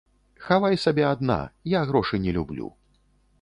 Хавай 0.45 0.77
сабе 0.85 1.03
адна, 1.09 1.35
я 1.77 1.81
грошы 1.91 2.15
не 2.25 2.35
люблю. 2.39 2.73